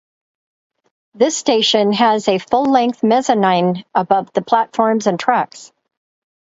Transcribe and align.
This 1.13 1.37
station 1.37 1.93
has 1.93 2.27
a 2.27 2.39
full 2.39 2.63
length 2.65 3.03
mezzanine 3.03 3.85
above 3.93 4.33
the 4.33 4.41
platforms 4.41 5.05
and 5.05 5.19
tracks. 5.19 5.71